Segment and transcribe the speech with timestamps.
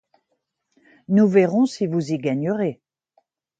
[1.09, 2.81] Nous verrons si vous y gagnerez…